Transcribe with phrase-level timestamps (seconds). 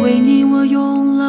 [0.00, 0.97] 为你，我用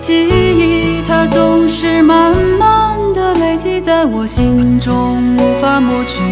[0.00, 6.22] 记忆，它总是慢慢的累积在我心中，无法抹去。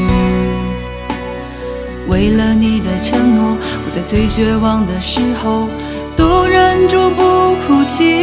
[2.08, 5.68] 为了你的承诺，我在最绝望的时候
[6.16, 8.22] 都忍住不哭泣。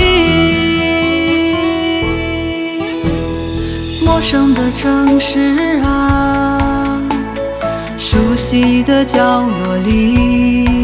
[4.06, 7.02] 陌生的城市啊，
[7.98, 10.83] 熟悉的角落里。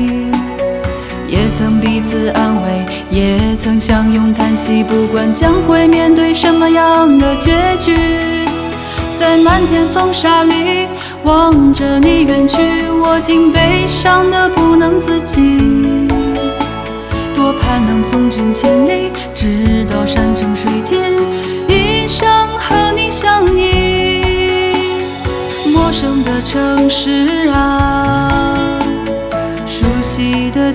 [1.30, 4.84] 也曾彼此安慰，也曾相拥叹息。
[4.84, 7.52] 不管将会面对什么样的结
[7.84, 7.96] 局，
[9.20, 10.88] 在漫天风沙里
[11.24, 15.58] 望着你远去，我竟悲伤的不能自己。
[17.36, 21.00] 多盼能送君千里，直到山穷水尽，